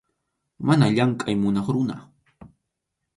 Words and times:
Mana 0.67 0.85
llamkʼay 0.95 1.35
munaq 1.41 1.67
runa. 1.75 1.95